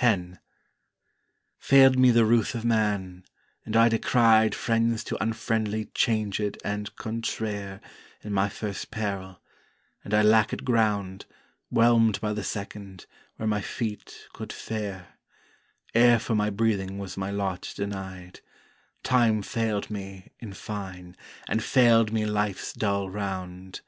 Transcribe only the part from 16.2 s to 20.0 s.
for my breathing was my lot denied, Time failed